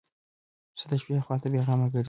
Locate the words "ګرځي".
1.93-1.99